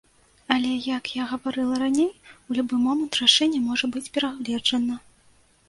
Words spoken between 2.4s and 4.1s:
у любы момант рашэнне можа быць